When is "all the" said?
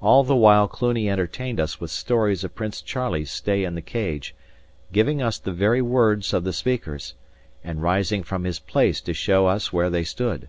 0.00-0.36